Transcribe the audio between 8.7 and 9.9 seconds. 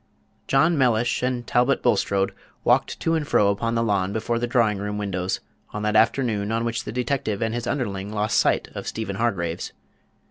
of Stephen Hargraves.